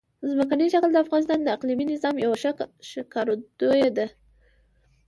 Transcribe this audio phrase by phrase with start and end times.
[0.31, 2.51] ځمکنی شکل د افغانستان د اقلیمي نظام یوه ښه
[2.89, 4.05] ښکارندوی ده.